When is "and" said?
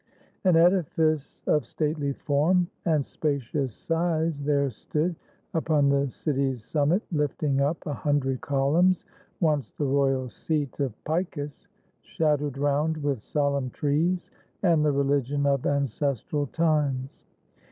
2.85-3.05, 14.63-14.83